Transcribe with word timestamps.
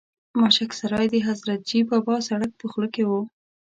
ماشک 0.39 0.69
سرای 0.79 1.05
د 1.11 1.15
حضرتجي 1.27 1.79
بابا 1.89 2.15
سرک 2.27 2.51
په 2.59 2.65
خوله 2.71 2.89
کې 2.95 3.03
و. 3.05 3.11